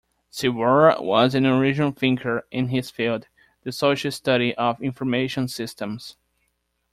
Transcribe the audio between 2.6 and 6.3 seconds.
his field: the Social Study of Information Systems.